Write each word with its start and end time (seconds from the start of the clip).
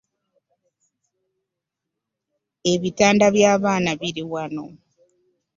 Ebitanda 2.71 3.27
bya 3.35 3.51
baana 3.63 3.91
biri 3.99 4.23
wano. 4.31 4.65